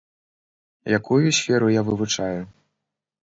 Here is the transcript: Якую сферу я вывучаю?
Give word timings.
Якую 0.99 1.27
сферу 1.39 1.67
я 1.73 1.81
вывучаю? 1.89 2.39